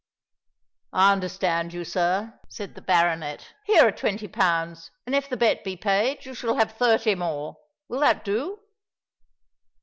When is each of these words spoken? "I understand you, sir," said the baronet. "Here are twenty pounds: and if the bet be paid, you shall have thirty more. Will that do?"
"I 0.93 1.11
understand 1.11 1.73
you, 1.73 1.85
sir," 1.85 2.39
said 2.49 2.73
the 2.73 2.81
baronet. 2.81 3.53
"Here 3.67 3.87
are 3.87 3.91
twenty 3.91 4.27
pounds: 4.27 4.89
and 5.05 5.13
if 5.13 5.29
the 5.29 5.37
bet 5.37 5.63
be 5.63 5.77
paid, 5.77 6.25
you 6.25 6.33
shall 6.33 6.55
have 6.55 6.71
thirty 6.71 7.13
more. 7.13 7.57
Will 7.87 7.99
that 7.99 8.25
do?" 8.25 8.57